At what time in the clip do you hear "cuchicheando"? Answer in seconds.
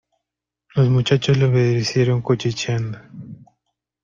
2.23-2.97